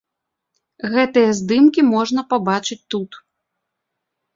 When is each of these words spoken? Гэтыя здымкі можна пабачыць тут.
Гэтыя 0.93 1.29
здымкі 1.41 1.81
можна 1.93 2.21
пабачыць 2.35 2.83
тут. 2.97 3.11